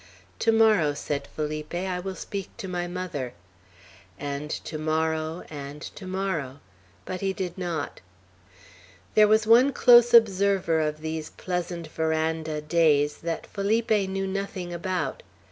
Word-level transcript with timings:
"To 0.39 0.51
morrow," 0.51 0.95
said 0.95 1.27
Felipe, 1.27 1.75
"I 1.75 1.99
will 1.99 2.15
speak 2.15 2.49
to 2.57 2.67
my 2.67 2.87
mother," 2.87 3.33
and 4.17 4.49
"to 4.49 4.79
morrow," 4.79 5.43
and 5.47 5.79
"to 5.95 6.07
morrow;" 6.07 6.59
but 7.05 7.21
he 7.21 7.33
did 7.33 7.55
not. 7.55 8.01
There 9.13 9.27
was 9.27 9.45
one 9.45 9.71
close 9.71 10.11
observer 10.11 10.79
of 10.79 11.01
these 11.01 11.29
pleasant 11.29 11.85
veranda 11.85 12.61
days 12.61 13.17
that 13.17 13.45
Felipe 13.45 13.91
knew 13.91 14.25
nothing 14.25 14.73
about. 14.73 15.21